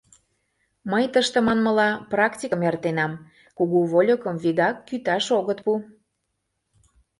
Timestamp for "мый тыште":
0.91-1.39